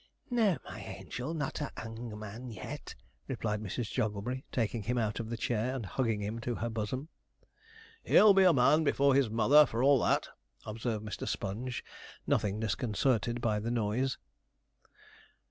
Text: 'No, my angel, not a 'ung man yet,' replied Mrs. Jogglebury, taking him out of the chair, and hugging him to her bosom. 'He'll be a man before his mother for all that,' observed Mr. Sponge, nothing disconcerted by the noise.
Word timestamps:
'No, 0.31 0.57
my 0.65 0.79
angel, 0.81 1.35
not 1.35 1.61
a 1.61 1.71
'ung 1.77 2.17
man 2.17 2.49
yet,' 2.49 2.95
replied 3.27 3.61
Mrs. 3.61 3.91
Jogglebury, 3.91 4.43
taking 4.51 4.81
him 4.81 4.97
out 4.97 5.19
of 5.19 5.29
the 5.29 5.37
chair, 5.37 5.75
and 5.75 5.85
hugging 5.85 6.23
him 6.23 6.39
to 6.39 6.55
her 6.55 6.71
bosom. 6.71 7.09
'He'll 8.03 8.33
be 8.33 8.41
a 8.41 8.51
man 8.51 8.83
before 8.83 9.13
his 9.13 9.29
mother 9.29 9.63
for 9.67 9.83
all 9.83 9.99
that,' 10.01 10.29
observed 10.65 11.05
Mr. 11.05 11.27
Sponge, 11.27 11.85
nothing 12.25 12.59
disconcerted 12.59 13.41
by 13.41 13.59
the 13.59 13.69
noise. 13.69 14.17